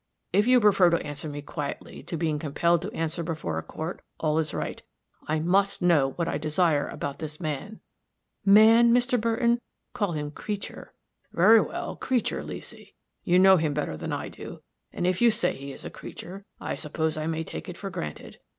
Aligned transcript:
If 0.33 0.47
you 0.47 0.59
prefer 0.59 0.89
to 0.89 1.05
answer 1.05 1.29
me 1.29 1.43
quietly 1.43 2.01
to 2.01 2.17
being 2.17 2.39
compelled 2.39 2.81
to 2.81 2.91
answer 2.91 3.21
before 3.21 3.59
a 3.59 3.61
court, 3.61 4.01
all 4.19 4.39
is 4.39 4.51
right. 4.51 4.81
I 5.27 5.37
must 5.39 5.83
know 5.83 6.13
what 6.13 6.27
I 6.27 6.39
desire 6.39 6.87
about 6.87 7.19
this 7.19 7.39
man." 7.39 7.81
"Man, 8.43 8.91
Mr. 8.95 9.21
Burton! 9.21 9.59
Call 9.93 10.13
him 10.13 10.31
creature." 10.31 10.93
"Very 11.33 11.61
well, 11.61 11.95
creature, 11.97 12.43
Leesy. 12.43 12.95
You 13.23 13.37
know 13.37 13.57
him 13.57 13.75
better 13.75 13.95
than 13.95 14.11
I 14.11 14.29
do, 14.29 14.63
and 14.91 15.05
if 15.05 15.21
you 15.21 15.29
say 15.29 15.53
he 15.55 15.71
is 15.71 15.85
a 15.85 15.91
creature, 15.91 16.47
I 16.59 16.73
suppose 16.73 17.15
I 17.15 17.27
may 17.27 17.43
take 17.43 17.69
it 17.69 17.77
for 17.77 17.91
granted. 17.91 18.39